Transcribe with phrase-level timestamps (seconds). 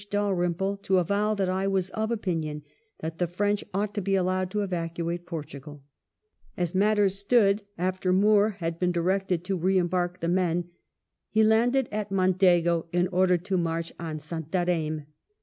[0.09, 2.63] Dalrymple to avow that I was of opinion
[3.01, 5.83] that the French ought to be allowed to evacuate Portugal,"
[6.57, 10.69] as matters stood after Moore had been directed to re embark the men
[11.29, 15.05] he landed at Mondego in order to march on Santarem.